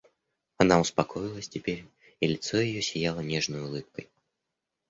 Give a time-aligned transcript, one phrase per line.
[0.57, 1.85] Она успокоилась теперь,
[2.21, 4.09] и лицо ее сияло нежною улыбкой.